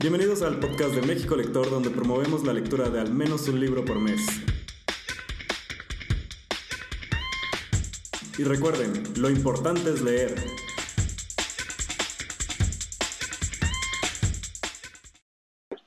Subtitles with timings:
[0.00, 3.84] Bienvenidos al podcast de México Lector, donde promovemos la lectura de al menos un libro
[3.84, 4.26] por mes.
[8.38, 10.36] Y recuerden, lo importante es leer.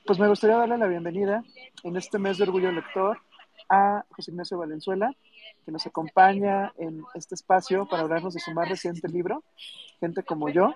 [0.06, 1.42] Pues me gustaría darle la bienvenida
[1.82, 3.18] en este mes de Orgullo Lector
[3.68, 5.12] a José Ignacio Valenzuela,
[5.66, 9.42] que nos acompaña en este espacio para hablarnos de su más reciente libro,
[9.98, 10.72] Gente como yo,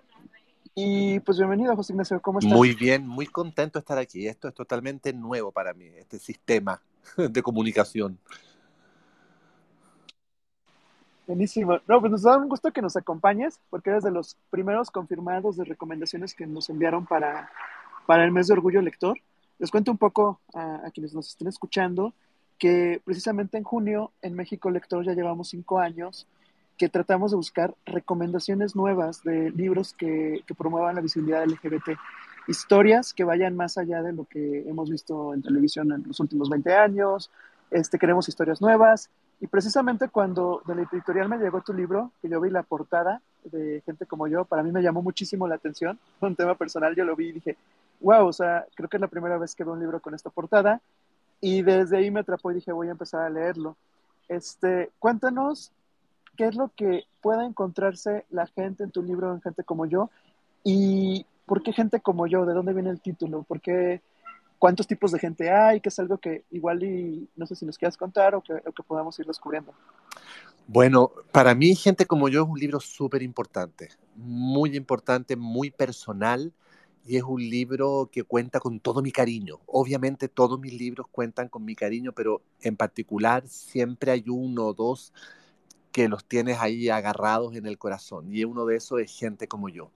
[0.80, 2.54] y pues bienvenido, José Ignacio, ¿cómo estás?
[2.54, 4.28] Muy bien, muy contento de estar aquí.
[4.28, 6.80] Esto es totalmente nuevo para mí, este sistema
[7.16, 8.16] de comunicación.
[11.26, 11.80] Buenísimo.
[11.88, 15.56] No, pues nos da un gusto que nos acompañes, porque eres de los primeros confirmados
[15.56, 17.50] de recomendaciones que nos enviaron para,
[18.06, 19.18] para el mes de Orgullo Lector.
[19.58, 22.14] Les cuento un poco a, a quienes nos estén escuchando
[22.56, 26.28] que precisamente en junio en México Lector ya llevamos cinco años
[26.78, 31.98] que tratamos de buscar recomendaciones nuevas de libros que, que, promuevan la visibilidad LGBT.
[32.46, 36.48] Historias que vayan más allá de lo que hemos visto en televisión en los últimos
[36.48, 37.30] 20 años.
[37.70, 39.10] Este, queremos historias nuevas.
[39.40, 43.20] Y precisamente cuando de la editorial me llegó tu libro, que yo vi la portada
[43.44, 45.98] de gente como yo, para mí me llamó muchísimo la atención.
[46.20, 47.56] Un tema personal, yo lo vi y dije,
[48.00, 50.30] wow, o sea, creo que es la primera vez que veo un libro con esta
[50.30, 50.80] portada.
[51.40, 53.76] Y desde ahí me atrapó y dije, voy a empezar a leerlo.
[54.28, 55.72] Este, cuéntanos
[56.38, 60.08] qué es lo que pueda encontrarse la gente en tu libro, en gente como yo,
[60.62, 64.02] y por qué gente como yo, de dónde viene el título, por qué,
[64.60, 67.76] cuántos tipos de gente hay, que es algo que igual y no sé si nos
[67.76, 69.74] quieras contar o que, o que podamos ir descubriendo.
[70.68, 76.52] Bueno, para mí gente como yo es un libro súper importante, muy importante, muy personal
[77.04, 79.58] y es un libro que cuenta con todo mi cariño.
[79.66, 84.74] Obviamente todos mis libros cuentan con mi cariño, pero en particular siempre hay uno o
[84.74, 85.12] dos
[85.98, 88.32] que los tienes ahí agarrados en el corazón.
[88.32, 89.90] Y uno de esos es gente como yo.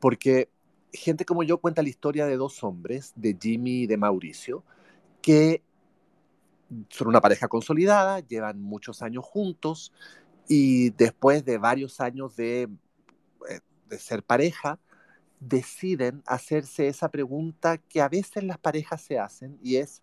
[0.00, 0.48] Porque
[0.90, 4.64] gente como yo cuenta la historia de dos hombres, de Jimmy y de Mauricio,
[5.20, 5.62] que
[6.88, 9.92] son una pareja consolidada, llevan muchos años juntos
[10.48, 12.62] y después de varios años de,
[13.50, 13.60] eh,
[13.90, 14.78] de ser pareja,
[15.40, 20.02] deciden hacerse esa pregunta que a veces las parejas se hacen y es,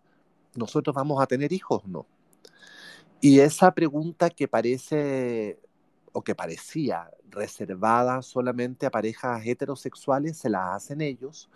[0.53, 2.05] ¿nosotros vamos a tener hijos no?
[3.21, 5.59] Y esa pregunta que parece
[6.11, 11.49] o que parecía reservada solamente a parejas heterosexuales, se la hacen ellos,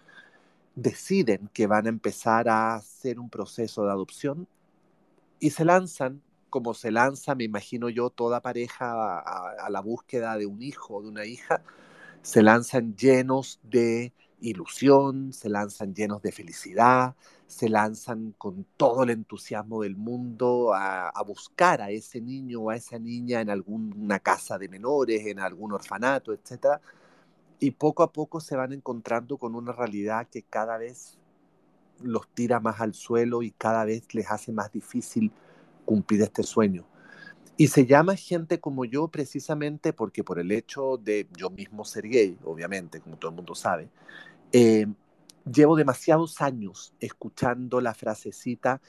[0.75, 4.47] deciden que van a empezar a hacer un proceso de adopción
[5.39, 10.37] y se lanzan, como se lanza, me imagino yo, toda pareja a, a la búsqueda
[10.37, 11.63] de un hijo o de una hija,
[12.21, 17.15] se lanzan llenos de ilusión, se lanzan llenos de felicidad,
[17.47, 22.69] se lanzan con todo el entusiasmo del mundo a, a, buscar a ese niño o
[22.69, 26.79] a esa niña en alguna casa de menores, en algún orfanato, etc.
[27.59, 31.17] Y poco a poco se van encontrando con una realidad que cada vez
[32.01, 35.31] los tira más al suelo y cada vez les hace más difícil
[35.85, 36.85] cumplir este sueño.
[37.57, 42.09] Y se llama gente como yo precisamente porque por el hecho de yo mismo ser
[42.09, 43.89] gay, obviamente, como todo el mundo sabe,
[44.51, 44.87] eh,
[45.49, 48.81] llevo demasiados años escuchando la frasecita,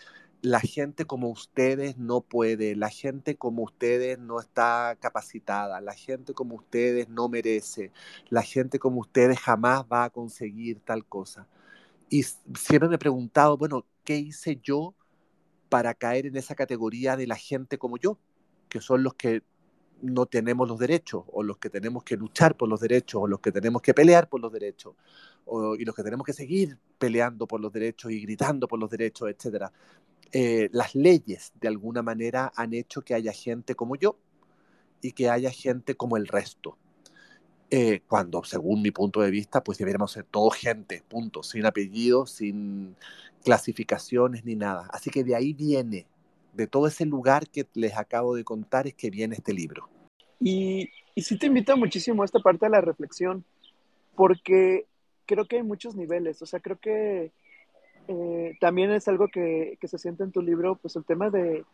[0.43, 6.34] la gente como ustedes no puede, la gente como ustedes no está capacitada, la gente
[6.34, 7.93] como ustedes no merece,
[8.31, 11.47] la gente como ustedes jamás va a conseguir tal cosa.
[12.10, 14.94] Y siempre me he preguntado, bueno, ¿qué hice yo
[15.69, 18.19] para caer en esa categoría de la gente como yo?
[18.69, 19.43] Que son los que
[20.03, 23.41] no tenemos los derechos, o los que tenemos que luchar por los derechos, o los
[23.41, 24.94] que tenemos que pelear por los derechos,
[25.47, 28.91] o, y los que tenemos que seguir peleando por los derechos y gritando por los
[28.91, 29.66] derechos, etc.
[30.32, 34.19] Eh, las leyes, de alguna manera, han hecho que haya gente como yo
[35.00, 36.76] y que haya gente como el resto.
[37.71, 42.31] Eh, cuando, según mi punto de vista, pues deberíamos ser todo gente, punto, sin apellidos,
[42.31, 42.97] sin
[43.44, 44.88] clasificaciones ni nada.
[44.93, 46.06] Así que de ahí viene
[46.56, 49.89] de todo ese lugar que les acabo de contar es que viene este libro.
[50.41, 53.44] Y, y sí te invito muchísimo a esta parte de la reflexión,
[54.14, 54.87] porque
[55.26, 57.32] creo que hay muchos niveles, o sea, creo que
[58.08, 61.64] eh, también es algo que, que, se siente en tu libro, pues el tema de,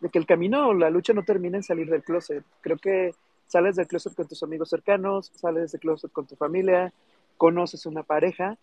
[0.00, 2.44] de, que el camino o la lucha no termina en salir del closet.
[2.60, 3.14] Creo que
[3.46, 6.92] sales del closet con tus amigos cercanos, sales del closet con tu familia,
[7.36, 8.58] conoces una pareja,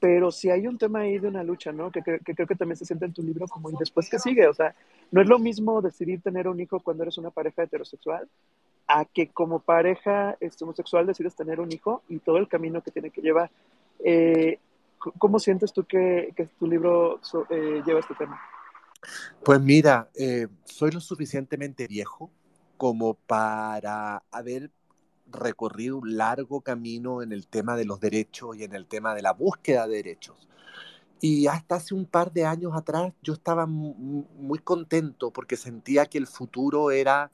[0.00, 1.90] pero si hay un tema ahí de una lucha, ¿no?
[1.90, 4.46] Que, creo que también se siente en tu libro como, ¿y después qué sigue?
[4.46, 4.74] O sea,
[5.10, 8.28] no es lo mismo decidir tener un hijo cuando eres una pareja heterosexual
[8.86, 12.90] a que como pareja este, homosexual decides tener un hijo y todo el camino que
[12.90, 13.50] tiene que llevar.
[14.04, 14.58] Eh,
[15.18, 18.40] ¿Cómo sientes tú que, que tu libro eh, lleva este tema?
[19.44, 22.30] Pues mira, eh, soy lo suficientemente viejo
[22.76, 24.70] como para haber
[25.30, 29.22] recorrido un largo camino en el tema de los derechos y en el tema de
[29.22, 30.48] la búsqueda de derechos.
[31.20, 36.18] Y hasta hace un par de años atrás yo estaba muy contento porque sentía que
[36.18, 37.32] el futuro era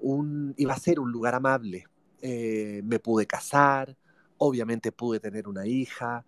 [0.00, 1.86] un, iba a ser un lugar amable.
[2.22, 3.96] Eh, me pude casar,
[4.38, 6.24] obviamente pude tener una hija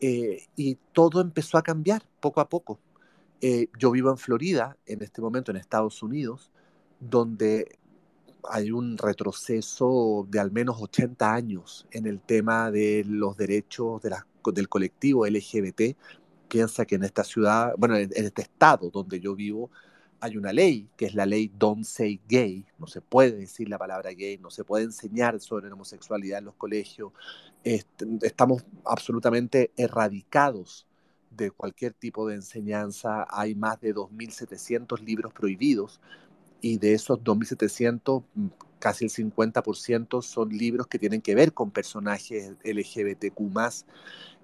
[0.00, 2.80] eh, y todo empezó a cambiar poco a poco.
[3.40, 6.50] Eh, yo vivo en Florida, en este momento en Estados Unidos,
[6.98, 7.78] donde
[8.50, 14.10] hay un retroceso de al menos 80 años en el tema de los derechos de
[14.52, 15.96] del colectivo LGBT.
[16.48, 19.70] Piensa que en esta ciudad, bueno, en, este estado donde yo vivo,
[20.20, 22.64] hay una ley, que es la ley Don't Say Gay.
[22.78, 26.46] No se puede decir la palabra gay, no se puede enseñar sobre la homosexualidad en
[26.46, 27.12] los colegios.
[27.62, 30.86] estamos absolutamente erradicados
[31.30, 33.26] de cualquier tipo de enseñanza.
[33.28, 36.00] Hay más de 2.700 libros prohibidos
[36.64, 38.46] y de esos 2.700, mm,
[38.78, 43.84] casi el 50% son libros que tienen que ver con personajes LGBTQ.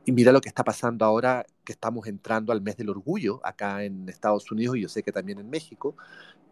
[0.05, 3.84] Y mira lo que está pasando ahora, que estamos entrando al mes del orgullo acá
[3.84, 5.96] en Estados Unidos y yo sé que también en México.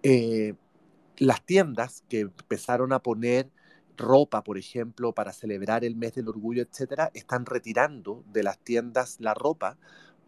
[0.03, 0.55] Eh,
[1.19, 3.51] las tiendas que empezaron a poner
[3.99, 9.17] ropa, por ejemplo, para celebrar el mes del orgullo, etcétera, están retirando de las tiendas
[9.21, 9.77] la ropa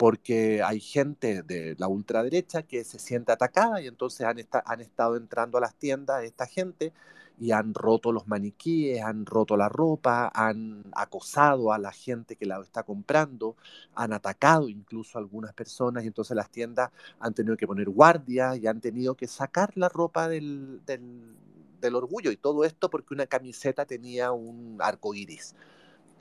[0.01, 5.19] porque hay gente de la ultraderecha que se siente atacada y entonces han, han estado
[5.19, 6.95] entrando a las tiendas esta gente
[7.39, 12.47] y han roto los maniquíes, han roto la ropa, han acosado a la gente que
[12.47, 13.57] la está comprando,
[13.95, 18.57] han atacado incluso a algunas personas y entonces las tiendas han tenido que poner guardia
[18.57, 23.27] y han tenido que sacar la ropa del, del, orgullo y todo esto porque una
[23.27, 25.55] camiseta tenía un arco iris.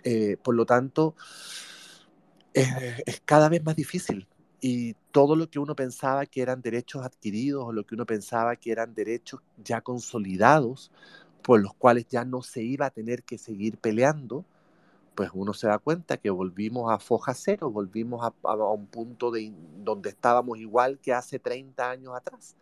[0.03, 1.15] Eh, por lo tanto,
[2.53, 4.27] es, cada vez más difícil
[4.61, 8.55] y todo lo que uno pensaba que eran derechos adquiridos o lo que uno pensaba
[8.55, 10.91] que eran derechos ya consolidados,
[11.41, 14.45] por los cuales ya no se iba a tener que seguir peleando,
[15.15, 19.51] pues uno se da cuenta que volvimos a foja cero, volvimos a, un punto de
[19.83, 22.55] donde estábamos igual que hace 30 años atrás.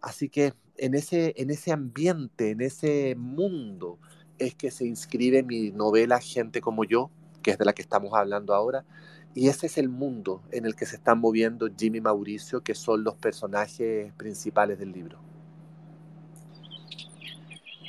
[0.00, 3.98] Así que en ese, en ese ambiente, en ese mundo,
[4.38, 7.10] es que se inscribe mi novela Gente como yo,
[7.42, 8.84] que es de la que estamos hablando ahora,
[9.34, 12.74] y ese es el mundo en el que se están moviendo Jimmy y Mauricio, que
[12.74, 15.18] son los personajes principales del libro.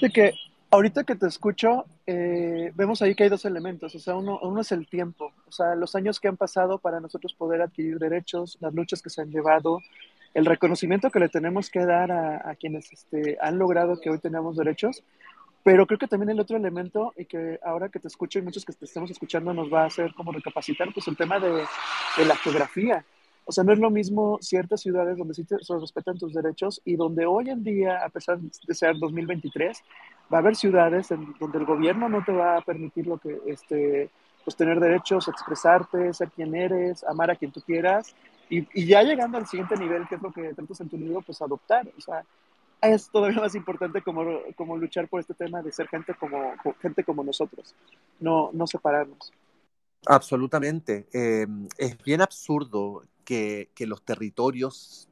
[0.01, 0.33] De que
[0.71, 3.93] ahorita que te escucho, eh, vemos ahí que hay dos elementos.
[3.95, 6.99] O sea, uno, uno es el tiempo, o sea, los años que han pasado para
[6.99, 9.79] nosotros poder adquirir derechos, las luchas que se han llevado,
[10.33, 14.19] el reconocimiento que le tenemos que dar a, a quienes este, han logrado que hoy
[14.19, 15.03] tenemos derechos
[15.63, 18.65] pero creo que también el otro elemento, y que ahora que te escucho y muchos
[18.65, 22.25] que te estemos escuchando nos va a hacer como recapacitar, pues el tema de, de
[22.25, 23.05] la geografía.
[23.45, 26.95] O sea, no es lo mismo ciertas ciudades donde sí se respetan tus derechos y
[26.95, 29.83] donde hoy en día, a pesar de ser 2023,
[30.33, 33.39] va a haber ciudades en donde el gobierno no te va a permitir lo que,
[33.47, 34.09] este,
[34.45, 38.15] pues tener derechos, expresarte, ser quien eres, amar a quien tú quieras.
[38.49, 41.21] Y, y ya llegando al siguiente nivel, que es lo que tratas en tu libro,
[41.21, 41.85] pues adoptar.
[41.97, 42.23] O sea,
[42.83, 44.23] es todavía más importante como,
[44.55, 47.75] como luchar por este tema de ser gente como, gente como nosotros,
[48.19, 49.31] no, no separarnos.
[50.05, 51.07] Absolutamente.
[51.13, 51.47] Eh,
[51.77, 55.07] es bien absurdo que, que, los territorios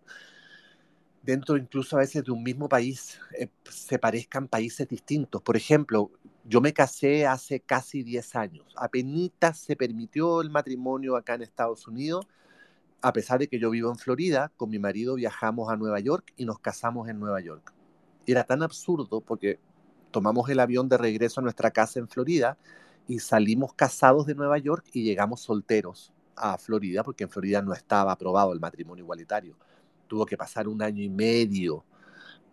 [1.22, 5.42] dentro incluso a veces de un mismo país eh, se parezcan países distintos.
[5.42, 6.12] Por ejemplo,
[6.44, 8.74] yo me casé hace casi 10 años.
[8.76, 12.26] Apenas se permitió el matrimonio acá en Estados Unidos
[13.02, 16.34] a pesar de que yo vivo en Florida, con mi marido viajamos a Nueva York
[16.38, 17.74] y nos casamos en Nueva York.
[18.28, 19.60] Era tan absurdo porque
[20.12, 22.58] tomamos el avión de regreso a nuestra casa en Florida
[23.08, 27.74] y salimos casados de Nueva York y llegamos solteros a Florida porque en Florida no
[27.74, 29.56] estaba aprobado el matrimonio igualitario.
[30.08, 31.84] Tuvo que pasar un año y medio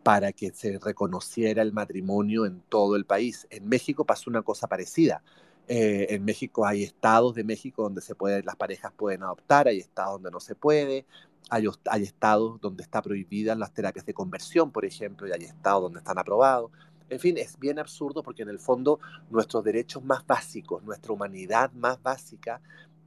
[0.03, 3.47] para que se reconociera el matrimonio en todo el país.
[3.51, 5.23] En México pasó una cosa parecida.
[5.71, 9.79] Eh, en México hay estados de México donde se puede, las parejas pueden adoptar, hay
[9.79, 11.05] estados donde no se puede,
[11.51, 15.83] hay, hay estados donde está prohibidas las terapias de conversión, por ejemplo, y hay estados
[15.83, 16.71] donde están aprobados.
[17.11, 18.99] En fin, es bien absurdo porque en el fondo
[19.31, 22.63] nuestros derechos más básicos, nuestra humanidad más básica,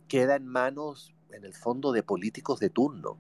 [0.08, 3.18] queda en manos en el fondo de políticos de turno.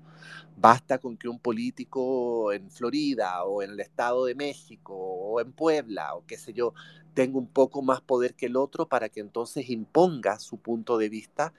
[0.57, 5.51] Basta con que un político en Florida o en el Estado de México o en
[5.51, 6.73] Puebla o qué sé yo
[7.13, 11.09] tenga un poco más poder que el otro para que entonces imponga su punto de
[11.09, 11.53] vista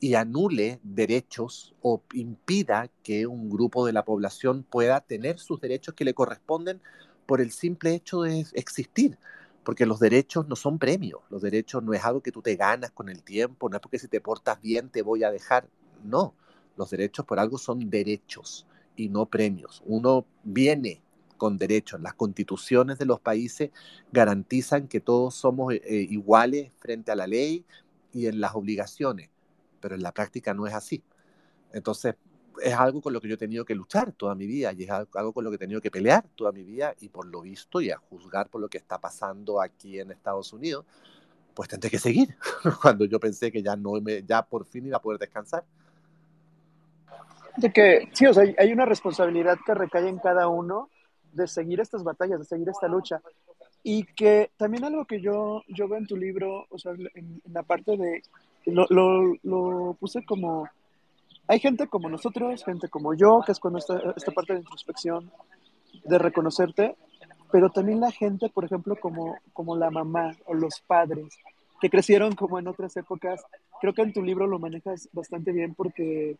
[0.00, 5.94] y anule derechos o impida que un grupo de la población pueda tener sus derechos
[5.94, 6.80] que le corresponden
[7.26, 9.18] por el simple hecho de existir.
[9.64, 12.90] Porque los derechos no son premios, los derechos no es algo que tú te ganas
[12.90, 15.68] con el tiempo, no es porque si te portas bien te voy a dejar.
[16.04, 16.34] No,
[16.76, 19.82] los derechos por algo son derechos y no premios.
[19.86, 21.02] Uno viene
[21.36, 22.00] con derechos.
[22.00, 23.70] Las constituciones de los países
[24.12, 27.64] garantizan que todos somos eh, eh, iguales frente a la ley
[28.12, 29.30] y en las obligaciones,
[29.80, 31.02] pero en la práctica no es así.
[31.72, 32.16] Entonces,
[32.62, 34.90] es algo con lo que yo he tenido que luchar toda mi vida y es
[34.90, 37.80] algo con lo que he tenido que pelear toda mi vida y por lo visto
[37.80, 40.84] y a juzgar por lo que está pasando aquí en Estados Unidos,
[41.54, 42.36] pues tendré que seguir
[42.82, 45.64] cuando yo pensé que ya no me, ya por fin iba a poder descansar.
[47.58, 50.90] De que sí, o sea, hay una responsabilidad que recae en cada uno
[51.32, 53.20] de seguir estas batallas, de seguir esta lucha.
[53.82, 57.64] Y que también algo que yo, yo veo en tu libro, o sea, en, la
[57.64, 58.22] parte de,
[58.66, 60.68] lo, lo, lo, puse como,
[61.48, 65.32] hay gente como nosotros, gente como yo, que es con esta, esta parte de introspección,
[66.04, 66.94] de reconocerte,
[67.50, 71.36] pero también la gente, por ejemplo, como, como la mamá o los padres,
[71.80, 73.42] que crecieron como en otras épocas.
[73.80, 76.36] Creo que en tu libro lo manejas bastante bien porque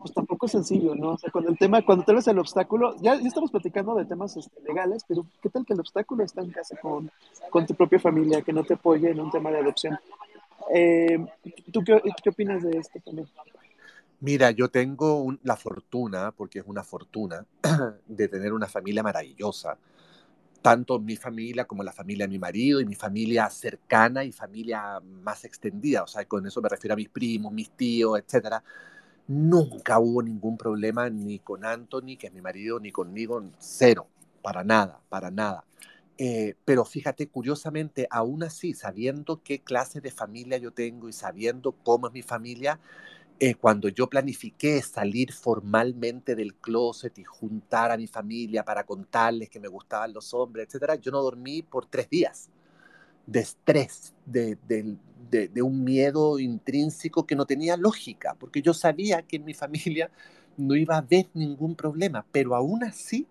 [0.00, 0.12] pues
[0.44, 1.12] es sencillo, ¿no?
[1.12, 4.04] O sea, cuando el tema, cuando tal vez el obstáculo, ya, ya estamos platicando de
[4.04, 7.10] temas este, legales, pero ¿qué tal que el obstáculo está en casa con,
[7.50, 9.98] con tu propia familia, que no te apoye en un tema de adopción?
[10.74, 11.24] Eh,
[11.72, 13.28] ¿Tú qué, qué, opinas de esto también?
[14.20, 17.44] Mira, yo tengo la fortuna, porque es una fortuna,
[18.06, 19.78] de tener una familia maravillosa.
[20.60, 25.00] Tanto mi familia como la familia de mi marido y mi familia cercana y familia
[25.22, 26.02] más extendida.
[26.02, 28.62] O sea, con eso me refiero a mis primos, mis tíos, etcétera
[29.28, 34.06] Nunca hubo ningún problema ni con Anthony, que es mi marido, ni conmigo, cero,
[34.40, 35.64] para nada, para nada.
[36.16, 41.72] Eh, pero fíjate, curiosamente, aún así, sabiendo qué clase de familia yo tengo y sabiendo
[41.72, 42.78] cómo es mi familia,
[43.40, 49.50] eh, cuando yo planifiqué salir formalmente del closet y juntar a mi familia para contarles
[49.50, 52.48] que me gustaban los hombres, etcétera, yo no dormí por tres días
[53.26, 54.56] de estrés, de,
[55.30, 60.10] de, un miedo intrínseco que no tenía lógica, porque yo sabía que en mi familia
[60.56, 63.26] no iba a haber ningún problema, pero aún así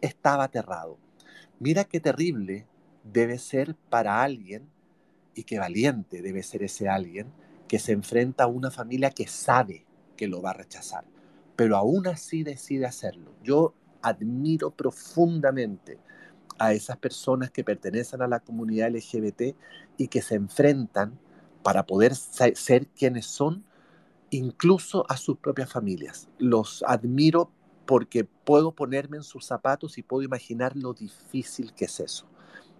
[0.00, 0.98] estaba aterrado.
[1.58, 2.66] Mira qué terrible
[3.04, 4.68] debe ser para alguien
[5.34, 7.26] y qué valiente debe ser ese alguien
[7.68, 9.84] que se enfrenta a una familia que sabe
[10.16, 11.04] que lo va a rechazar,
[11.56, 13.32] pero aún así decide hacerlo.
[13.42, 15.98] Yo admiro profundamente
[16.60, 19.56] a esas personas que pertenecen a la comunidad LGBT
[19.96, 21.18] y que se enfrentan
[21.62, 23.64] para poder ser quienes son,
[24.28, 26.28] incluso a sus propias familias.
[26.38, 27.50] Los admiro
[27.86, 32.26] porque puedo ponerme en sus zapatos y puedo imaginar lo difícil que es eso.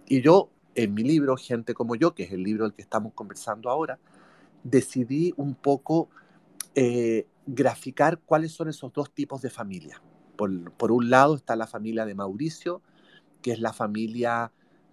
[0.07, 3.15] Y yo, en mi libro, Gente como yo, que es el libro del que estamos
[3.15, 3.99] conversando ahora,
[4.63, 6.11] decidí un poco
[6.75, 10.03] eh, graficar cuáles son esos dos tipos de familia.
[10.37, 12.83] Por, por, un lado está la familia de Mauricio,
[13.43, 14.53] que es la familia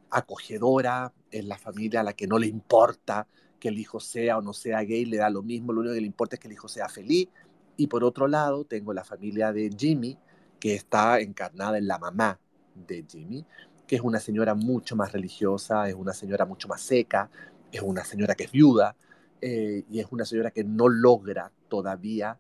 [0.10, 3.28] acogedora, es la familia a la que no le importa
[3.60, 6.02] que el hijo sea o no sea gay, le da lo mismo, lo único que
[6.02, 7.28] le importa es que el hijo sea feliz.
[7.76, 10.18] Y por otro lado, tengo la familia de Jimmy,
[10.60, 12.40] que está encarnada en la mamá
[12.76, 13.46] de Jimmy,
[13.86, 17.30] que es una señora mucho más religiosa, es una señora mucho más seca,
[17.72, 18.96] es una señora que es viuda
[19.42, 22.38] eh, y es una señora que no logra todavía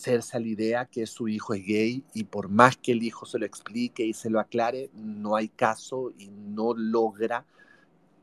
[0.00, 3.26] hacerse a la idea que su hijo es gay y por más que el hijo
[3.26, 7.44] se lo explique y se lo aclare, no hay caso y no logra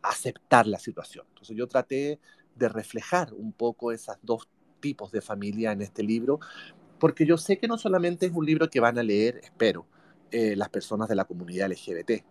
[0.01, 1.25] aceptar la situación.
[1.29, 2.19] Entonces yo traté
[2.55, 6.39] de reflejar un poco esos dos tipos de familia en este libro,
[6.99, 9.85] porque yo sé que no solamente es un libro que van a leer, espero,
[10.31, 12.23] eh, las personas de la comunidad LGBT.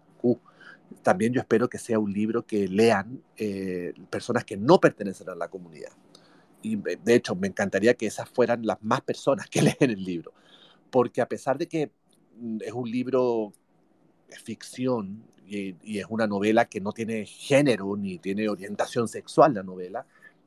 [1.02, 5.34] también yo espero que sea un libro que lean eh, personas que no pertenecen a
[5.36, 5.92] la comunidad
[6.75, 10.32] de hecho me encantaría que esas fueran las más personas que leen el libro,
[10.90, 11.90] porque a pesar de que
[12.38, 13.52] mm, es un libro
[14.28, 19.62] de ficción y, es una novela que no tiene género ni tiene orientación sexual la
[19.62, 20.04] novela,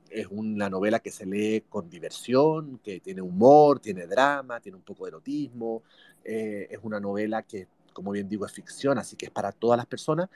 [0.10, 4.84] es una novela que se lee con diversión, que tiene humor, tiene drama, tiene un
[4.84, 5.84] poco de erotismo,
[6.26, 9.78] eh, es una novela que, como bien digo, es ficción, así que es para todas
[9.78, 10.30] las personas,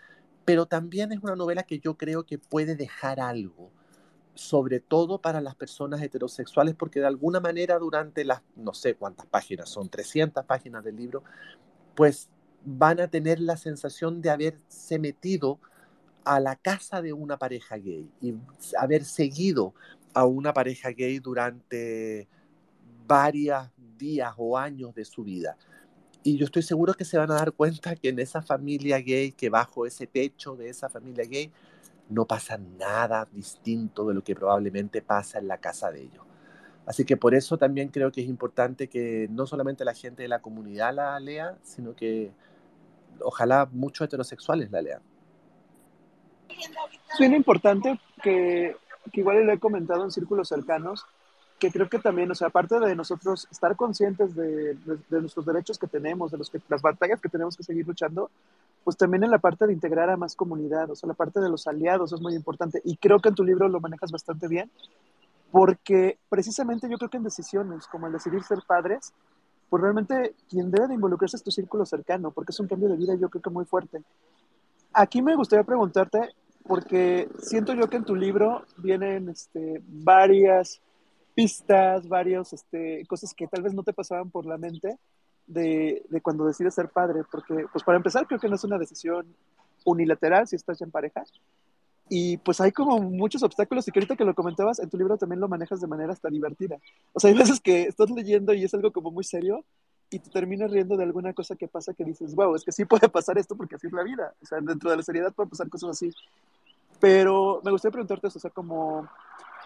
[0.46, 3.72] pero también es una novela que yo creo que puede dejar algo
[4.36, 9.26] sobre todo para las personas heterosexuales, porque de alguna manera durante las, no sé cuántas
[9.28, 11.24] páginas, son 300 páginas del libro,
[11.96, 12.30] pues
[12.66, 15.60] van a tener la sensación de haberse metido
[16.24, 18.34] a la casa de una pareja gay y
[18.80, 19.74] haber seguido
[20.14, 22.28] a una pareja gay durante
[23.06, 25.58] varios días o años de su vida.
[26.24, 29.34] Y yo estoy seguro que se van a dar cuenta que en esa familia gay,
[29.34, 31.52] que bajo ese techo de esa familia gay,
[32.10, 36.24] no pasa nada distinto de lo que probablemente pasa en la casa de ellos.
[36.86, 40.28] Así que por eso también creo que es importante que no solamente la gente de
[40.28, 42.32] la comunidad la lea, sino que
[43.22, 45.02] ojalá muchos heterosexuales la lean.
[47.18, 48.76] Suena importante que,
[49.12, 51.06] que igual lo he comentado en círculos cercanos,
[51.58, 55.78] que creo que también, o sea, aparte de nosotros estar conscientes de, de, nuestros derechos
[55.78, 58.30] que tenemos, de los que, las batallas que tenemos que seguir luchando,
[58.84, 61.50] pues también en la parte de integrar a más comunidad, o sea, la parte de
[61.50, 62.82] los aliados es muy importante.
[62.84, 64.70] Y creo que en tu libro lo manejas bastante bien,
[65.52, 69.14] porque precisamente yo creo que en decisiones como el decidir ser padres,
[69.70, 72.98] pues realmente quien debe de involucrarse es tu círculo cercano, porque es un cambio de
[72.98, 74.04] vida yo creo que muy fuerte.
[74.94, 76.30] Aquí me gustaría preguntarte,
[76.68, 80.82] porque siento yo que en tu libro vienen este, varias
[81.34, 85.00] pistas, varias este, cosas que tal vez no te pasaban por la mente
[85.48, 88.78] de, de, cuando decides ser padre, porque pues para empezar creo que no es una
[88.78, 89.26] decisión
[89.86, 91.24] unilateral si estás ya en pareja,
[92.10, 95.18] y pues hay como muchos obstáculos y que ahorita que lo comentabas en tu libro
[95.18, 96.78] también lo manejas de manera hasta divertida.
[97.14, 99.64] O sea, hay veces que estás leyendo y es algo como muy serio
[100.10, 102.86] y te terminas riendo de alguna cosa que pasa que dices, wow, es que sí
[102.86, 104.34] puede pasar esto porque así es la vida.
[104.42, 106.12] O sea, dentro de la seriedad pueden pasar cosas así.
[107.00, 109.10] Pero me gustaría preguntarte eso, o sea, como,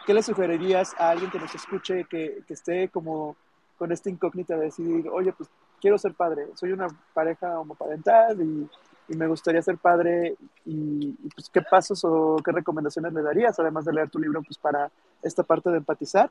[0.05, 3.35] ¿qué le sugerirías a alguien que nos escuche, que, que esté como
[3.77, 8.69] con esta incógnita de decir, oye, pues quiero ser padre, soy una pareja homoparental y,
[9.09, 13.85] y me gustaría ser padre y, pues qué pasos o qué recomendaciones le darías, además
[13.85, 14.91] de leer tu libro, pues para
[15.21, 16.29] esta parte de empatizar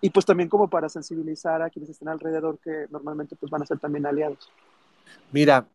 [0.00, 3.66] y pues también como para sensibilizar a quienes estén alrededor que normalmente pues van a
[3.66, 4.50] ser también aliados.
[5.32, 5.66] Mira,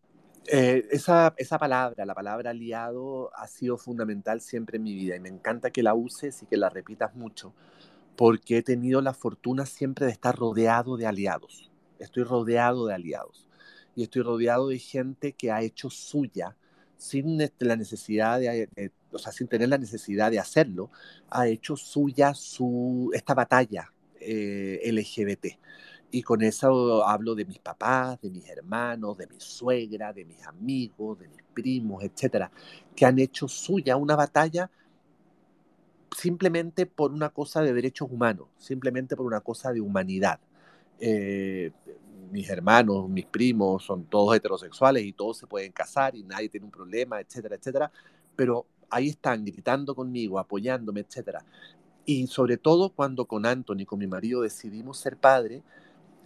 [0.47, 5.19] eh, esa, esa palabra, la palabra aliado, ha sido fundamental siempre en mi vida y
[5.19, 7.53] me encanta que la uses y que la repitas mucho,
[8.17, 11.70] porque he tenido la fortuna siempre de estar rodeado de aliados.
[12.03, 13.47] Estoy rodeado de aliados
[13.95, 16.55] y estoy rodeado de gente que ha hecho suya
[16.97, 20.91] sin la necesidad de, o sea, sin tener la necesidad de hacerlo,
[21.29, 25.57] ha hecho suya su, esta batalla eh, LGBT.
[26.11, 30.45] Y con eso hablo de mis papás, de mis hermanos, de mi suegra, de mis
[30.45, 32.51] amigos, de mis primos, etcétera,
[32.95, 34.69] que han hecho suya una batalla
[36.15, 40.39] simplemente por una cosa de derechos humanos, simplemente por una cosa de humanidad.
[41.03, 41.71] Eh,
[42.31, 46.65] mis hermanos, mis primos son todos heterosexuales y todos se pueden casar y nadie tiene
[46.65, 47.91] un problema, etcétera, etcétera,
[48.35, 51.43] pero ahí están gritando conmigo, apoyándome, etcétera.
[52.05, 55.63] Y sobre todo cuando con Anthony, con mi marido, decidimos ser padre,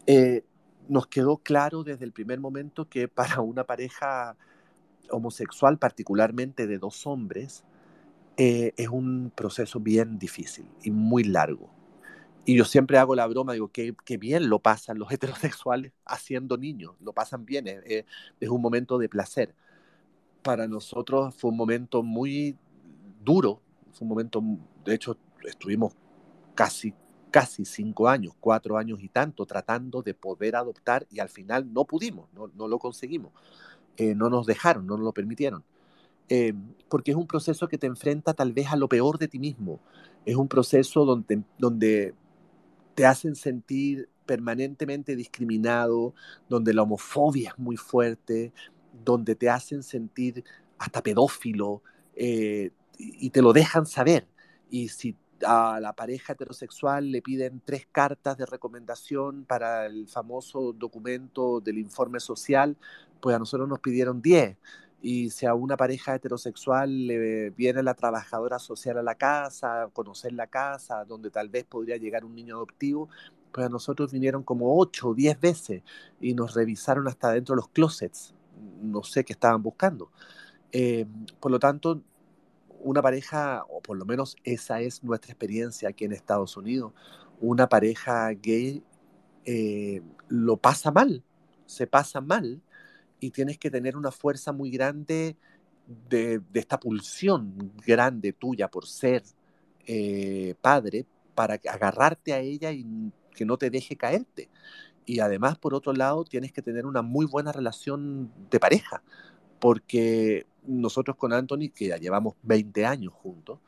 [0.07, 0.43] eh,
[0.89, 4.35] nos quedó claro desde el primer momento que para una pareja
[5.09, 7.63] homosexual, particularmente de dos hombres,
[8.37, 11.74] eh, es un proceso bien difícil y muy largo.
[12.45, 16.93] Y yo siempre hago la broma, digo, que, bien lo pasan los heterosexuales haciendo niños,
[17.01, 18.05] lo pasan bien, es,
[18.49, 19.55] un momento de placer.
[20.43, 22.55] Para nosotros fue un momento muy
[23.23, 23.61] duro,
[23.93, 24.43] fue un momento,
[24.85, 25.93] de hecho, estuvimos
[26.53, 26.93] casi,
[27.31, 31.85] casi cinco años, cuatro años y tanto, tratando de poder adoptar y al final no
[31.85, 33.31] pudimos, no, no lo conseguimos,
[33.97, 35.63] eh, no nos dejaron, no nos lo permitieron.
[36.29, 36.53] Eh,
[36.89, 39.79] porque es un proceso que te enfrenta tal vez a lo peor de ti mismo.
[40.25, 42.15] Es un proceso donde, donde
[42.95, 46.15] te hacen sentir permanentemente discriminado,
[46.49, 48.53] donde la homofobia es muy fuerte,
[49.03, 50.43] donde te hacen sentir
[50.77, 51.83] hasta pedófilo
[52.15, 54.27] eh, y te lo dejan saber.
[54.69, 60.73] Y si a la pareja heterosexual le piden tres cartas de recomendación para el famoso
[60.73, 62.77] documento del informe social,
[63.19, 64.57] pues a nosotros nos pidieron diez
[65.07, 70.33] y si a una pareja heterosexual le viene la trabajadora social a la casa, conocer
[70.33, 73.07] la casa, donde tal vez podría llegar un niño adoptivo,
[73.51, 75.83] pues a nosotros vinieron como ocho o diez veces
[76.19, 78.33] y nos revisaron hasta dentro de los closets.
[78.81, 80.09] No sé qué estaban buscando.
[80.71, 81.05] Eh,
[81.39, 82.01] por lo tanto,
[82.79, 86.93] una pareja, o por lo menos esa es nuestra experiencia aquí en Estados Unidos,
[87.39, 88.81] una pareja gay
[89.45, 91.23] eh, lo pasa mal,
[91.67, 92.59] se pasa mal
[93.25, 95.35] y tienes que tener una fuerza muy grande
[96.09, 99.23] de, esta pulsión grande tuya por ser
[99.87, 102.85] eh, padre para agarrarte a ella y
[103.35, 104.49] que no te deje caerte.
[105.05, 109.01] Y además, por otro lado, tienes que tener una muy buena relación de pareja,
[109.59, 113.59] porque nosotros con Anthony, que ya llevamos 20 años juntos,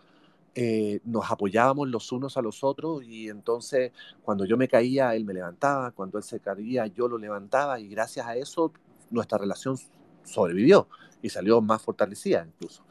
[0.54, 3.92] eh, nos apoyábamos los unos a los otros y entonces
[4.24, 7.88] cuando yo me caía, él me levantaba, cuando él se caía, yo lo levantaba y
[7.90, 8.74] gracias a eso
[9.10, 9.78] nuestra relación
[10.24, 10.88] sobrevivió
[11.22, 12.84] y salió más fortalecida incluso.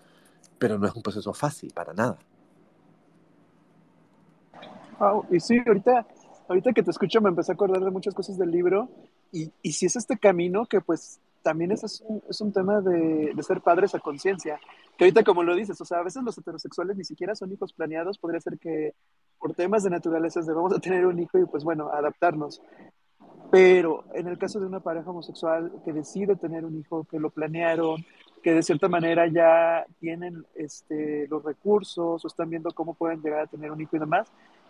[0.58, 2.18] Pero no es un proceso fácil para nada.
[5.30, 6.06] y sí, ahorita,
[6.48, 8.88] ahorita que te escucho me empecé a acordar de muchas cosas del libro
[9.32, 13.32] y, y si es este camino que pues también es, un, es un tema de,
[13.32, 14.58] de, ser padres a conciencia,
[14.96, 17.72] que ahorita como lo dices, o sea, a veces los heterosexuales ni siquiera son hijos
[17.72, 18.94] planeados, podría ser que
[19.38, 22.60] por temas de naturaleza de tener un hijo y pues bueno, adaptarnos.
[23.50, 27.30] Pero en el caso de una pareja homosexual que decide tener un hijo, que lo
[27.30, 28.04] planearon,
[28.42, 33.40] que de cierta manera ya tienen este, los recursos o están viendo cómo pueden llegar
[33.40, 34.28] a tener un hijo y demás,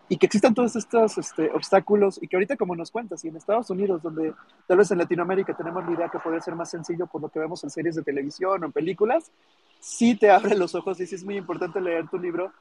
[0.09, 3.37] y que existan todos estos este, obstáculos y que ahorita como nos cuentas, y en
[3.37, 4.35] Estados Unidos, donde
[4.67, 7.41] tal vez en Latinoamérica tenemos la idea que podría ser más sencillo por lo que
[7.41, 9.31] vemos en series de televisión o en películas,
[9.81, 12.53] sí te abre los ojos y sí es muy importante leer tu libro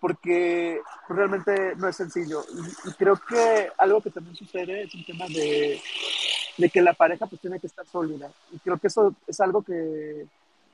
[0.00, 2.44] porque realmente no es sencillo.
[2.84, 5.80] Y, creo que algo que también sucede es un tema de,
[6.58, 8.30] de que la pareja pues tiene que estar sólida.
[8.52, 10.26] Y creo que eso es algo que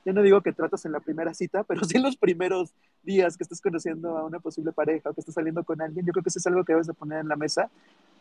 [0.05, 2.71] yo no digo que tratas en la primera cita, pero sí en los primeros
[3.03, 6.11] días que estés conociendo a una posible pareja o que estés saliendo con alguien, yo
[6.13, 7.69] creo que eso es algo que debes de poner en la mesa,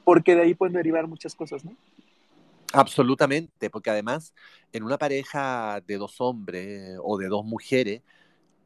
[0.04, 1.74] porque de ahí pueden derivar muchas cosas, ¿no?
[2.72, 4.32] Absolutamente, porque además
[4.72, 8.02] en una pareja de dos hombres o de dos mujeres,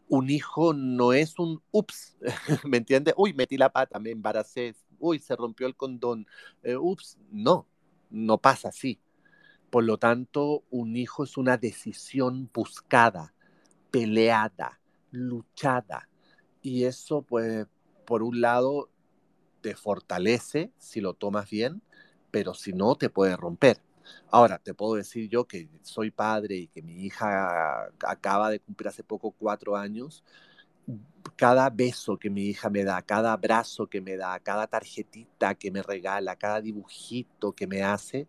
[0.08, 2.16] un hijo no es un ups,
[2.64, 3.14] ¿me entiendes?
[3.16, 6.26] Uy, metí la pata, me embaracé, uy, se rompió el condón,
[6.62, 7.66] eh, ups, no,
[8.10, 9.00] no pasa así.
[9.70, 13.34] Por lo tanto, un hijo es una decisión buscada,
[13.90, 16.08] peleada, luchada.
[16.62, 17.66] Y eso, pues,
[18.06, 18.88] por un lado,
[19.62, 21.82] te fortalece si lo tomas bien,
[22.30, 23.80] pero si no, te puede romper.
[24.30, 28.88] Ahora, te puedo decir yo que soy padre y que mi hija acaba de cumplir
[28.88, 30.24] hace poco cuatro años.
[31.36, 35.70] Cada beso que mi hija me da, cada abrazo que me da, cada tarjetita que
[35.70, 38.28] me regala, cada dibujito que me hace,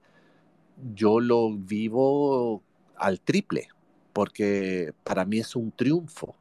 [0.93, 2.63] yo lo vivo
[2.97, 3.67] al triple,
[4.13, 6.35] porque para mí es un triunfo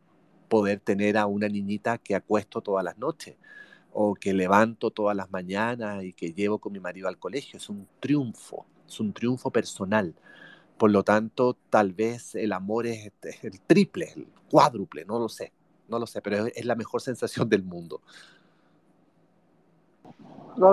[0.48, 3.36] poder tener a una niñita que acuesto todas las noches
[3.92, 7.56] o que levanto todas las mañanas y que llevo con mi marido al colegio.
[7.56, 10.14] Es un triunfo, es un triunfo personal.
[10.78, 15.52] Por lo tanto, tal vez el amor es, el triple, el cuádruple, no lo sé,
[15.88, 18.00] no lo sé, pero es, la mejor sensación del mundo.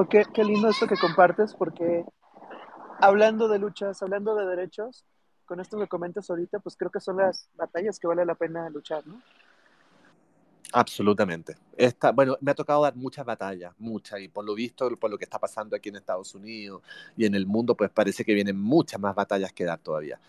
[0.09, 2.03] qué, qué lindo esto que compartes, porque
[2.99, 5.05] hablando de luchas, hablando de derechos,
[5.45, 8.69] con esto que comentas ahorita, pues creo que son las batallas que vale la pena
[8.69, 9.21] luchar, ¿no?
[10.73, 11.57] Absolutamente.
[11.75, 15.17] Esta, bueno, me ha tocado dar muchas batallas, muchas, y por lo visto, por lo
[15.17, 16.81] que está pasando aquí en Estados Unidos
[17.17, 20.19] y en el mundo, pues parece que vienen muchas más batallas que dar todavía.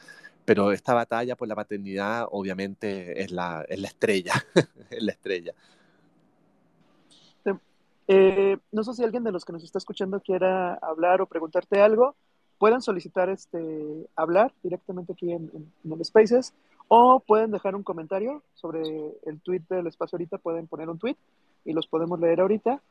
[0.45, 4.33] Pero esta batalla por la paternidad, obviamente, es la, es la estrella,
[4.91, 5.55] es la estrella.
[8.09, 11.81] Eh, no sé si alguien de los que nos está escuchando quiera hablar o preguntarte
[11.81, 12.17] algo
[12.59, 15.51] pueden solicitar este, hablar directamente aquí en,
[15.85, 16.53] en, el Spaces
[16.95, 18.83] o pueden dejar un comentario sobre
[19.25, 21.17] el tweet del espacio ahorita, pueden poner un tweet
[21.65, 22.83] y los podemos leer ahorita.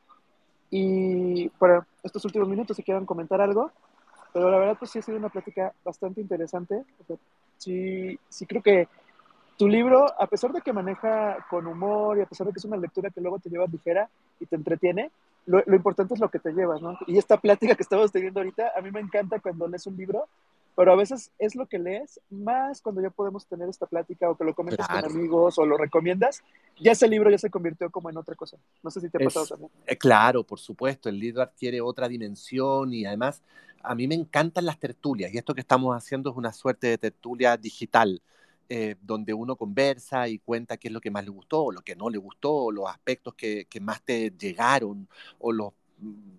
[0.70, 3.70] Y para estos últimos minutos, si quieran comentar algo,
[4.32, 6.82] pero la verdad, pues sí ha sido una plática bastante interesante.
[7.58, 8.88] sí, sí creo que
[9.56, 12.64] tu libro, a pesar de que maneja con humor y a pesar de que es
[12.64, 14.10] una lectura que luego te lleva ligera
[14.40, 15.12] y te entretiene,
[15.46, 16.98] lo, importante es lo que te llevas, ¿no?
[17.06, 20.26] Y esta plática que estamos teniendo ahorita, a mí me encanta cuando lees un libro,
[20.74, 24.36] pero a veces es lo que lees, más cuando ya podemos tener esta plática o
[24.36, 26.42] que lo comentas con amigos o lo recomiendas,
[26.80, 28.56] ya ese libro ya se convirtió como en otra cosa.
[28.82, 29.70] No sé si te ha pasado también.
[29.86, 33.42] Eh, claro, por supuesto, el libro adquiere otra dimensión y además
[33.82, 36.98] a mí me encantan las tertulias y esto que estamos haciendo es una suerte de
[36.98, 38.22] tertulia digital
[38.74, 41.82] eh, donde uno conversa y cuenta qué es lo que más le gustó, o lo
[41.82, 45.06] que no le gustó, los aspectos que, más te llegaron,
[45.38, 45.74] o los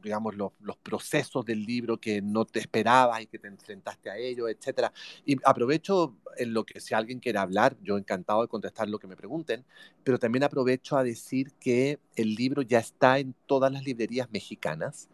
[0.02, 0.52] digamos, los,
[0.84, 4.92] procesos del libro que no te esperabas y que te enfrentaste a ellos, etcétera.
[5.26, 9.08] Y aprovecho en lo que si alguien quiere hablar, yo encantado de contestar lo que
[9.08, 9.64] me pregunten,
[10.04, 15.10] pero también aprovecho a decir que el libro ya está en todas las librerías mexicanas,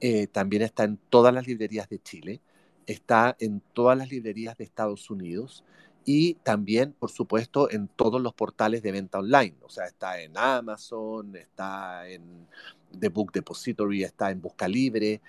[0.00, 2.40] eh, también está en todas las librerías de Chile,
[2.86, 5.64] está en todas las librerías de Estados Unidos
[6.04, 9.56] y también, por supuesto, en todos los portales de venta online.
[9.62, 12.46] O sea, está en Amazon, está en
[12.98, 15.20] The Book Depository, está en Busca Libre,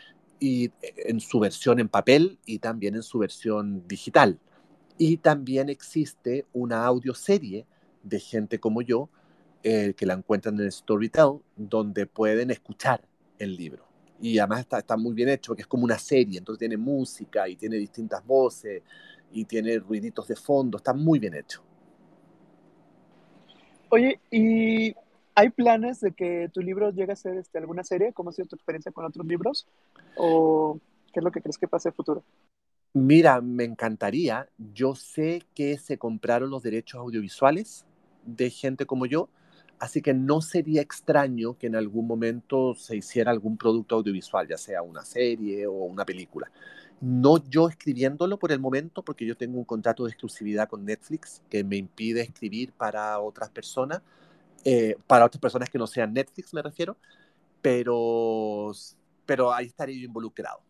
[0.44, 4.40] y en su versión en papel y también en su versión digital.
[4.98, 7.66] Y también existe una audioserie
[8.04, 9.08] de gente como yo,
[9.64, 13.08] eh, que la encuentran en Storytel, donde pueden escuchar
[13.40, 13.93] el libro.
[14.24, 17.46] Y además está, está muy bien hecho, porque es como una serie, entonces tiene música
[17.50, 18.82] y tiene distintas voces
[19.34, 21.62] y tiene ruiditos de fondo, está muy bien hecho.
[23.90, 24.96] Oye, ¿y
[25.36, 28.14] hay planes de que tu libro llegue a ser este, alguna serie?
[28.14, 29.68] ¿Cómo ha sido tu experiencia con otros libros?
[30.16, 30.80] ¿O
[31.12, 32.24] qué es lo que crees que pase en el futuro?
[32.94, 34.48] Mira, me encantaría.
[34.58, 37.86] Yo sé que se compraron los derechos audiovisuales
[38.26, 39.28] de gente como yo,
[39.84, 44.58] así que no sería extraño que en algún momento se hiciera algún producto audiovisual, ya
[44.58, 46.50] sea una serie o una película.
[47.02, 51.42] No yo escribiéndolo por el momento, porque yo tengo un contrato de exclusividad con Netflix
[51.50, 54.02] que me impide escribir para otras personas,
[54.64, 56.96] eh, para otras personas que no sean Netflix, me refiero,
[57.62, 58.72] pero,
[59.26, 60.62] pero ahí estaría yo involucrado.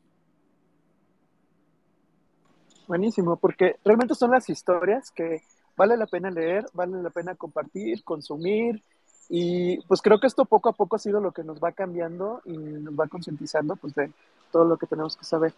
[2.88, 5.43] Buenísimo, porque realmente son las historias que
[5.78, 8.84] vale la pena leer, vale la pena compartir, consumir
[9.29, 12.41] Y pues creo que esto poco a poco ha sido lo que nos va cambiando
[12.45, 14.12] y nos va concientizando pues de
[14.51, 15.53] todo lo que tenemos que saber.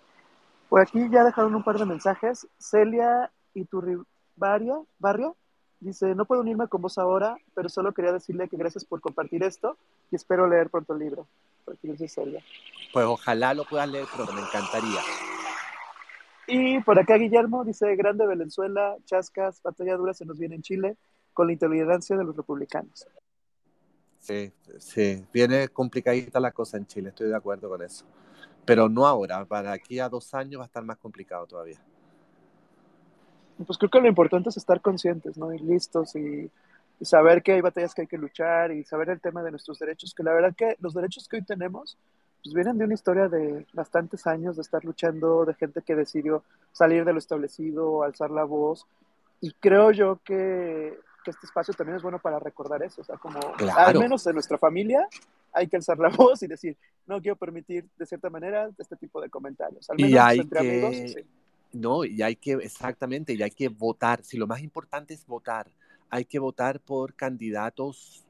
[0.69, 2.47] Por aquí ya dejaron un par de mensajes.
[2.59, 5.31] Celia Iturribarria Barria
[5.79, 9.43] dice, no puedo unirme con vos ahora, pero solo quería decirle que gracias por compartir
[9.43, 9.77] esto
[10.11, 11.27] y espero leer pronto el libro.
[11.63, 12.43] Por aquí dice Celia.
[12.93, 15.01] Pues ojalá lo puedas leer pero me encantaría.
[16.47, 20.97] Y por acá Guillermo dice, grande Venezuela, chascas, batalla dura se nos viene en Chile
[21.33, 23.07] con la intolerancia de los republicanos.
[24.25, 28.05] Sí, sí, viene complicadita la cosa en Chile, estoy de acuerdo con eso.
[28.65, 31.79] Pero no ahora, para aquí a dos años va a estar más complicado todavía.
[33.67, 35.53] Pues creo que lo importante es estar conscientes, ¿no?
[35.53, 36.49] Y listos y,
[36.99, 39.77] y saber que hay batallas que hay que luchar y saber el tema de nuestros
[39.77, 41.95] derechos, que la verdad que los derechos que hoy tenemos
[42.43, 46.43] pues vienen de una historia de bastantes años de estar luchando, de gente que decidió
[46.71, 48.87] salir de lo establecido, alzar la voz.
[49.39, 53.17] Y creo yo que que este espacio también es bueno para recordar eso, o sea,
[53.17, 53.39] como
[53.75, 55.07] al menos en nuestra familia
[55.51, 59.19] hay que alzar la voz y decir, no quiero permitir de cierta manera este tipo
[59.19, 60.85] de comentarios, al menos y hay entre que...
[60.85, 61.15] amigos.
[61.73, 64.23] No, y hay que, exactamente, y hay que votar.
[64.23, 65.67] Si lo más importante es votar,
[66.09, 68.23] hay que votar por candidatos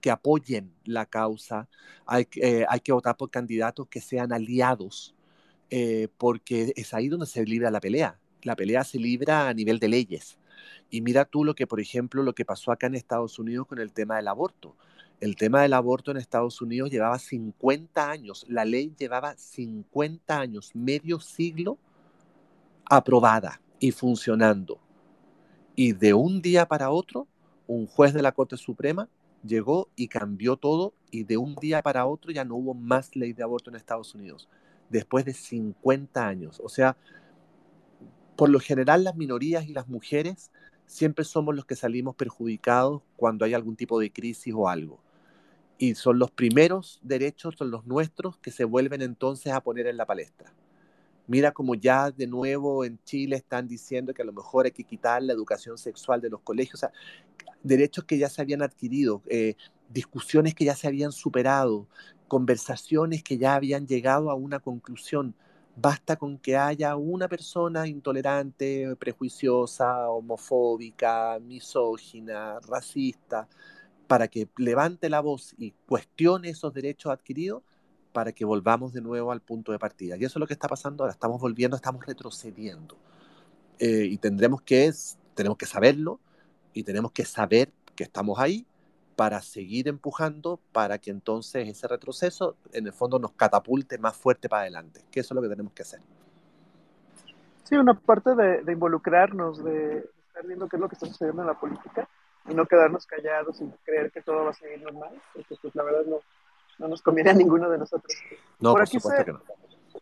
[0.00, 1.68] que apoyen la causa,
[2.06, 5.14] hay, eh, hay que votar por candidatos que sean aliados,
[5.68, 8.18] eh, porque es ahí donde se libra la pelea.
[8.42, 10.38] La pelea se libra a nivel de leyes.
[10.90, 13.78] Y mira tú lo que, por ejemplo, lo que pasó acá en Estados Unidos con
[13.78, 14.76] el tema del aborto.
[15.20, 20.72] El tema del aborto en Estados Unidos llevaba 50 años, la ley llevaba 50 años,
[20.74, 21.78] medio siglo
[22.84, 24.78] aprobada y funcionando.
[25.76, 27.26] Y de un día para otro,
[27.66, 29.08] un juez de la Corte Suprema
[29.46, 33.32] llegó y cambió todo y de un día para otro ya no hubo más ley
[33.32, 34.48] de aborto en Estados Unidos,
[34.88, 36.60] después de 50 años.
[36.62, 36.96] O sea,
[38.36, 40.50] por lo general las minorías y las mujeres
[40.86, 45.00] siempre somos los que salimos perjudicados cuando hay algún tipo de crisis o algo.
[45.78, 49.96] Y son los primeros derechos, son los nuestros, que se vuelven entonces a poner en
[49.96, 50.52] la palestra.
[51.26, 54.84] Mira como ya de nuevo en Chile están diciendo que a lo mejor hay que
[54.84, 56.92] quitar la educación sexual de los colegios, o sea,
[57.62, 59.56] derechos que ya se habían adquirido, eh,
[59.88, 61.88] discusiones que ya se habían superado,
[62.28, 65.34] conversaciones que ya habían llegado a una conclusión.
[65.76, 73.48] Basta con que haya una persona intolerante, prejuiciosa, homofóbica, misógina, racista,
[74.06, 77.62] para que levante la voz y cuestione esos derechos adquiridos
[78.12, 80.16] para que volvamos de nuevo al punto de partida.
[80.16, 81.12] Y eso es lo que está pasando ahora.
[81.12, 82.96] Estamos volviendo, estamos retrocediendo.
[83.80, 84.92] Eh, y tendremos que,
[85.34, 86.20] tenemos que saberlo
[86.72, 88.64] y tenemos que saber que estamos ahí
[89.16, 94.48] para seguir empujando para que entonces ese retroceso en el fondo nos catapulte más fuerte
[94.48, 96.00] para adelante, que eso es lo que tenemos que hacer.
[97.64, 99.98] Sí, una parte de, involucrarnos, de
[100.28, 102.08] estar viendo qué es lo que está sucediendo en la política
[102.48, 105.82] y no quedarnos callados y creer que todo va a seguir normal, porque pues la
[105.82, 106.18] verdad no,
[106.78, 108.12] no nos conviene a ninguno de nosotros.
[108.60, 109.40] No, por, supuesto que no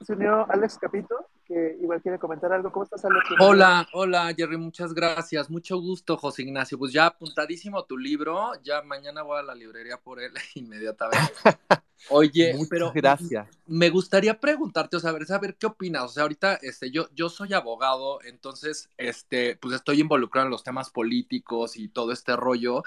[0.01, 2.73] se unió Alex Capito, que igual quiere comentar algo.
[2.73, 3.25] ¿Cómo estás, Alex?
[3.39, 5.51] Hola, hola, Jerry, muchas gracias.
[5.51, 6.79] Mucho gusto, José Ignacio.
[6.79, 11.33] Pues ya apuntadísimo tu libro, ya mañana voy a la librería por él inmediatamente.
[12.09, 13.49] Oye, pero gracias.
[13.67, 16.03] Me gustaría preguntarte, o sea, saber qué opinas.
[16.03, 20.65] O sea, ahorita este, yo, yo soy abogado, entonces este, pues estoy involucrado en los
[20.65, 22.83] temas políticos y todo este rollo.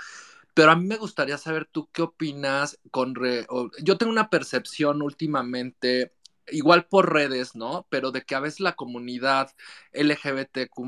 [0.54, 3.13] Pero a mí me gustaría saber tú qué opinas con...
[3.82, 6.13] Yo tengo una percepción últimamente
[6.51, 7.86] igual por redes, ¿no?
[7.89, 9.51] Pero de que a veces la comunidad
[9.93, 10.79] LGBTQ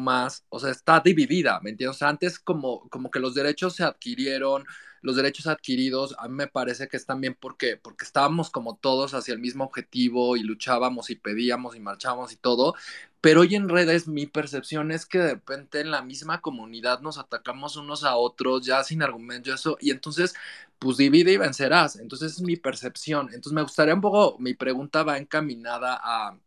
[0.50, 1.96] o sea, está dividida, ¿me entiendes?
[1.98, 4.66] O sea, antes como, como que los derechos se adquirieron,
[5.02, 9.14] los derechos adquiridos, a mí me parece que es también porque, porque estábamos como todos
[9.14, 12.76] hacia el mismo objetivo y luchábamos y pedíamos y marchábamos y todo,
[13.22, 17.18] pero hoy en redes mi percepción es que de repente en la misma comunidad nos
[17.18, 20.34] atacamos unos a otros ya sin argumento eso, y entonces
[20.80, 25.04] pues divide y vencerás, entonces es mi percepción, entonces me gustaría un poco, mi pregunta
[25.04, 26.38] va encaminada a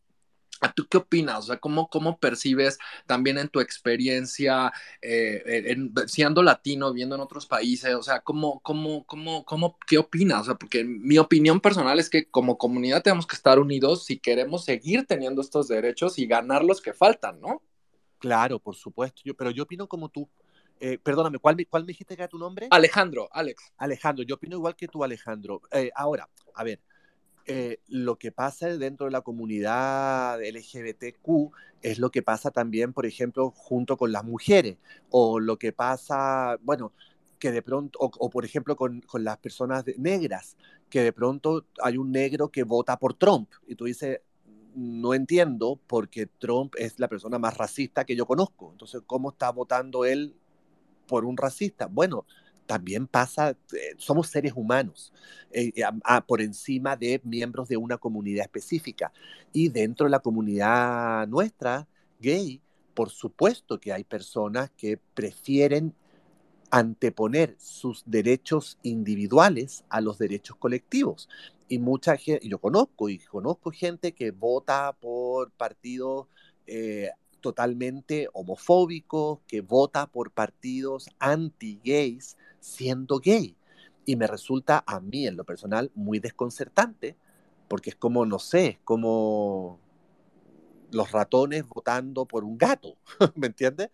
[0.75, 1.39] ¿Tú qué opinas?
[1.39, 5.75] O sea, ¿cómo, cómo percibes también en tu experiencia, eh,
[6.07, 7.95] siendo latino, viendo en otros países?
[7.95, 10.43] O sea, ¿cómo, cómo, cómo, cómo, ¿qué opinas?
[10.43, 14.19] O sea, porque mi opinión personal es que como comunidad tenemos que estar unidos si
[14.19, 17.63] queremos seguir teniendo estos derechos y ganar los que faltan, ¿no?
[18.19, 20.29] Claro, por supuesto, yo, pero yo opino como tú.
[20.81, 22.67] Eh, perdóname, ¿cuál, ¿cuál me dijiste que era tu nombre?
[22.71, 23.73] Alejandro, Alex.
[23.77, 25.61] Alejandro, yo opino igual que tú, Alejandro.
[25.73, 26.81] Eh, ahora, a ver,
[27.47, 33.05] eh, lo que pasa dentro de la comunidad LGBTQ es lo que pasa también, por
[33.05, 34.79] ejemplo, junto con las mujeres,
[35.11, 36.93] o lo que pasa, bueno,
[37.39, 40.57] que de pronto, o, por ejemplo con, con las personas negras,
[40.89, 44.21] que de pronto hay un negro que vota por Trump, y tú dices,
[44.75, 49.51] no entiendo porque Trump es la persona más racista que yo conozco, entonces, ¿cómo está
[49.51, 50.37] votando él
[51.11, 51.87] por un racista?
[51.87, 52.25] Bueno,
[52.67, 55.13] también pasa, eh, somos seres humanos
[55.51, 55.73] eh,
[56.29, 59.13] por encima de miembros de una comunidad específica.
[59.53, 61.89] Y dentro de la comunidad nuestra,
[62.21, 62.63] gay,
[62.95, 65.95] por supuesto que hay personas que prefieren
[66.71, 71.29] anteponer sus derechos individuales a los derechos colectivos.
[71.67, 76.29] Y mucha gente, yo conozco y conozco gente que vota por partidos
[76.69, 83.57] eh, totalmente homofóbicos, que vota por partidos anti-gays siendo gay.
[84.05, 87.17] Y me resulta a mí, en lo personal, muy desconcertante,
[87.69, 89.79] porque es como, no sé, es como
[90.91, 92.97] los ratones votando por un gato,
[93.37, 93.91] ¿me entiendes?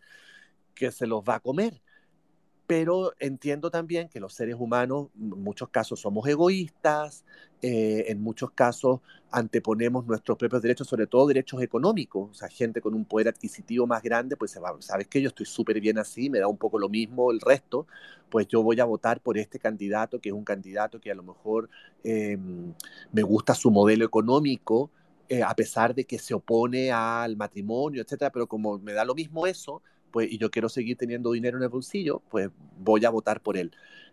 [0.74, 1.82] Que se los va a comer
[2.66, 7.24] pero entiendo también que los seres humanos en muchos casos somos egoístas,
[7.62, 9.00] eh, en muchos casos
[9.31, 13.87] anteponemos nuestros propios derechos, sobre todo derechos económicos, o sea, gente con un poder adquisitivo
[13.87, 16.88] más grande, pues sabes que yo estoy súper bien así, me da un poco lo
[16.88, 17.87] mismo el resto,
[18.31, 21.22] pues yo voy a votar por este candidato, que es un candidato que a lo
[21.22, 21.68] mejor
[22.02, 22.74] em,
[23.12, 24.90] me gusta su modelo económico,
[25.29, 29.14] eh, a pesar de que se opone al matrimonio, etcétera, pero como me da lo
[29.14, 29.83] mismo eso,
[30.16, 32.48] pues, y yo quiero seguir teniendo dinero en el bolsillo, pues
[32.79, 33.72] voy a votar por él.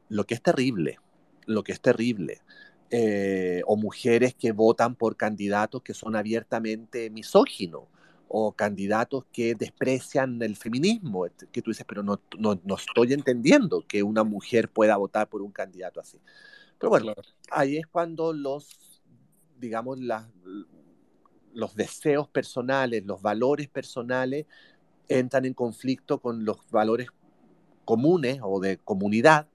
[0.09, 0.99] Lo que es terrible,
[1.45, 2.41] lo que es terrible,
[2.89, 7.83] eh, o mujeres que votan por candidatos que son abiertamente misóginos,
[8.27, 13.85] o candidatos que desprecian el feminismo, que tú dices, pero no, no, no, estoy entendiendo
[13.87, 16.19] que una mujer pueda votar por un candidato así.
[16.77, 17.13] Pero bueno,
[17.49, 19.01] ahí es cuando los,
[19.57, 20.27] digamos, las,
[21.53, 24.47] los deseos personales, los valores personales
[25.07, 27.09] entran en conflicto con los valores
[27.85, 29.47] comunes o de comunidad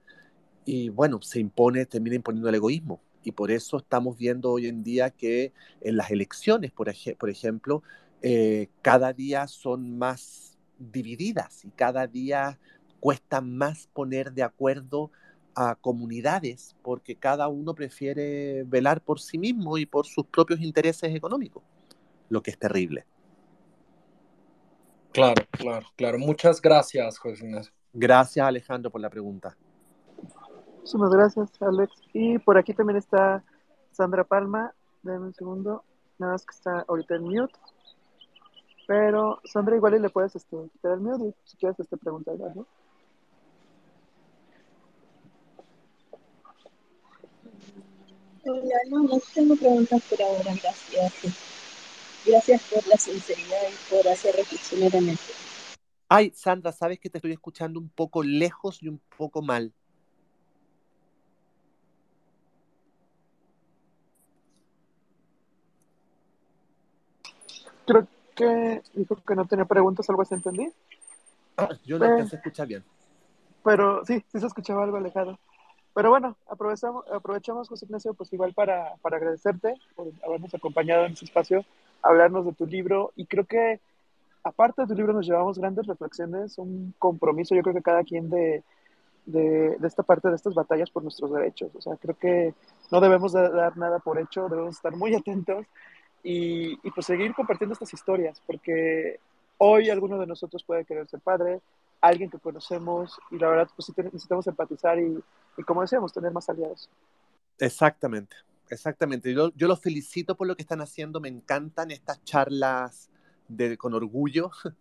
[0.65, 3.01] y bueno, se impone, termina imponiendo el egoísmo.
[3.23, 7.83] Y por eso estamos viendo hoy en día que en las elecciones, por, por ejemplo,
[8.21, 12.59] eh, cada día son más divididas y cada día
[12.99, 15.11] cuesta más poner de acuerdo
[15.55, 21.15] a comunidades porque cada uno prefiere velar por sí mismo y por sus propios intereses
[21.15, 21.63] económicos,
[22.29, 23.05] lo que es terrible.
[25.19, 26.17] Claro, claro, claro.
[26.17, 27.73] Muchas gracias, José Ignacio.
[27.91, 29.57] Gracias, Alejandro, por la pregunta.
[30.81, 31.91] Muchas gracias, Alex.
[32.13, 33.43] Y por aquí también está
[33.91, 34.73] Sandra Palma.
[35.03, 35.83] Dame un segundo.
[36.19, 37.53] Nada más que está ahorita en mute.
[38.87, 42.65] Pero, Sandra, igual y le puedes este, quitar el mute si quieres este, preguntar algo.
[48.45, 51.58] Hola, no, no tengo preguntas por ahora, gracias.
[52.29, 55.21] Gracias por la sinceridad y por hacer reflexionar a mente.
[56.07, 59.73] Ay, Sandra, sabes que te estoy escuchando un poco lejos y un poco mal.
[67.87, 70.71] Creo que dijo que no tenía preguntas, algo así entendí.
[71.57, 72.83] Ah, yo no eh, se escucha bien.
[73.63, 75.39] Pero sí, sí se escuchaba algo alejado.
[75.95, 81.13] Pero bueno, aprovechamos, aprovechamos José Ignacio, pues igual para, para agradecerte por habernos acompañado en
[81.13, 81.65] este espacio
[82.01, 83.79] hablarnos de tu libro y creo que
[84.43, 88.29] aparte de tu libro nos llevamos grandes reflexiones, un compromiso yo creo que cada quien
[88.29, 88.63] de,
[89.25, 91.71] de, esta parte de estas batallas por nuestros derechos.
[91.75, 92.53] O sea, creo que
[92.91, 95.65] no debemos dar nada por hecho, debemos estar muy atentos
[96.23, 99.19] y, y pues seguir compartiendo estas historias, porque
[99.57, 101.61] hoy alguno de nosotros puede querer ser padre,
[102.01, 105.21] alguien que conocemos y la verdad pues necesitamos empatizar y,
[105.57, 106.89] y como decíamos, tener más aliados.
[107.59, 108.35] Exactamente,
[108.75, 109.33] exactamente.
[109.33, 111.19] Yo, yo los felicito por lo que están haciendo.
[111.19, 113.09] Me encantan estas charlas
[113.47, 114.51] de, con orgullo.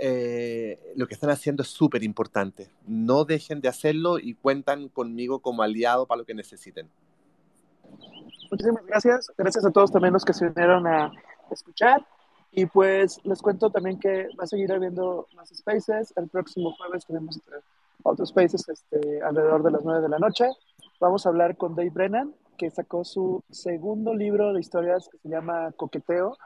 [0.00, 2.70] Eh, lo que están haciendo es súper importante.
[2.86, 6.88] No dejen de hacerlo y cuentan conmigo como aliado para lo que necesiten.
[8.48, 9.32] Muchísimas gracias.
[9.36, 11.10] Gracias a todos también los que se unieron a
[11.50, 12.06] escuchar.
[12.52, 16.14] Y pues les cuento también que va a seguir habiendo más spaces.
[16.16, 17.40] El próximo jueves tenemos
[18.02, 20.46] otros spaces este, alrededor de las 9 de la noche.
[21.00, 25.28] Vamos a hablar con Dave Brennan, que sacó su segundo libro de historias que se
[25.28, 26.36] llama Coqueteo.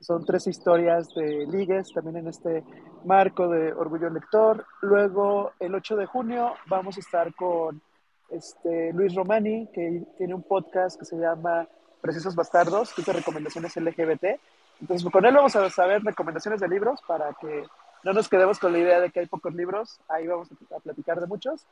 [0.00, 2.64] Son tres historias de ligues, también en este
[3.04, 4.64] marco de Orgullo Lector.
[4.80, 7.80] Luego, el 8 de junio, vamos a estar con
[8.30, 11.68] este, Luis Romani, que tiene un podcast que se llama
[12.00, 14.40] Precisos Bastardos, que es recomendaciones LGBT.
[14.80, 17.64] Entonces, con él vamos a saber recomendaciones de libros para que
[18.04, 21.20] no nos quedemos con la idea de que hay pocos libros, ahí vamos a, platicar
[21.20, 21.66] de muchos.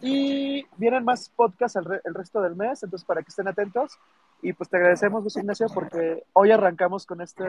[0.00, 3.98] Y vienen más podcasts el, resto del mes, entonces para que estén atentos.
[4.42, 7.44] Y pues te agradecemos, Luis Ignacio, porque hoy arrancamos con este,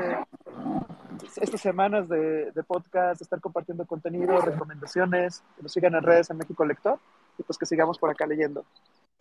[1.40, 6.30] estas semanas de, de podcast, de estar compartiendo contenido, recomendaciones, que nos sigan en redes
[6.32, 7.00] en México Lector
[7.38, 8.66] y pues que sigamos por acá leyendo.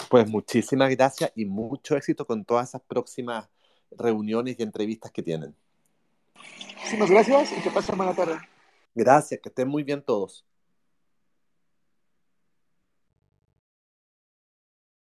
[0.08, 3.48] Pues muchísimas gracias y mucho éxito con todas esas próximas
[3.90, 5.54] reuniones y entrevistas que tienen.
[6.76, 8.38] Muchísimas gracias y que pasen buena tarde.
[8.94, 10.44] Gracias, que estén muy bien todos.